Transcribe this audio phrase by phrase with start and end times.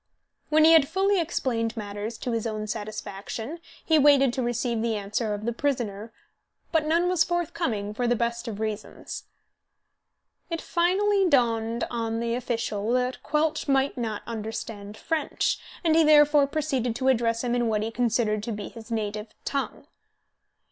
[0.49, 4.95] When he had fully explained matters to his own satisfaction he waited to receive the
[4.95, 6.11] answer of the prisoner;
[6.71, 9.25] but none was forthcoming, for the best of reasons.
[10.49, 16.47] It finally dawned on the official that Quelch might not understand French, and he therefore
[16.47, 19.85] proceeded to address him in what he considered to be his native tongue.